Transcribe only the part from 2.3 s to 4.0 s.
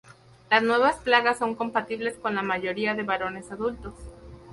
la mayoría de varones adultos.